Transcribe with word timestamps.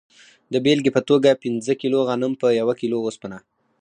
د 0.53 0.55
بیلګې 0.65 0.91
په 0.95 1.01
توګه 1.09 1.39
پنځه 1.43 1.73
کیلو 1.81 1.99
غنم 2.07 2.33
په 2.41 2.47
یوه 2.59 2.73
کیلو 2.81 2.97
اوسپنه. 3.01 3.37